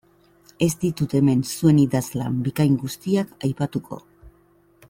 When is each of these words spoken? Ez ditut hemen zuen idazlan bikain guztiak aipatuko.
Ez 0.67 0.69
ditut 0.83 1.13
hemen 1.19 1.43
zuen 1.59 1.83
idazlan 1.83 2.41
bikain 2.49 2.81
guztiak 2.85 3.37
aipatuko. 3.49 4.05